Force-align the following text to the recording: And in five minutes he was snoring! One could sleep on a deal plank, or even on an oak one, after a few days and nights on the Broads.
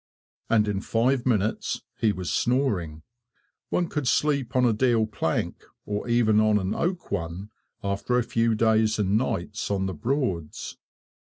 And 0.49 0.67
in 0.67 0.81
five 0.81 1.27
minutes 1.27 1.83
he 1.99 2.11
was 2.11 2.31
snoring! 2.31 3.03
One 3.69 3.87
could 3.87 4.07
sleep 4.07 4.55
on 4.55 4.65
a 4.65 4.73
deal 4.73 5.05
plank, 5.05 5.63
or 5.85 6.07
even 6.09 6.39
on 6.39 6.57
an 6.57 6.73
oak 6.73 7.11
one, 7.11 7.51
after 7.83 8.17
a 8.17 8.23
few 8.23 8.55
days 8.55 8.97
and 8.97 9.15
nights 9.15 9.69
on 9.69 9.85
the 9.85 9.93
Broads. 9.93 10.79